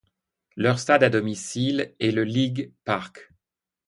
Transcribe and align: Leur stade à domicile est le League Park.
Leur 0.55 0.79
stade 0.79 1.03
à 1.03 1.11
domicile 1.11 1.93
est 1.99 2.09
le 2.09 2.23
League 2.23 2.71
Park. 2.85 3.31